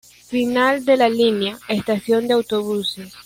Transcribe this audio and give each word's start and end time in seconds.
Final 0.29 0.83
de 0.83 0.97
la 0.97 1.09
línea: 1.09 1.59
Estación 1.69 2.27
de 2.27 2.33
autobuses. 2.33 3.13